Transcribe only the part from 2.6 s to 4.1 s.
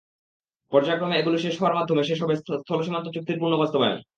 স্থলসীমান্ত চুক্তির পূর্ণ বাস্তবায়ন।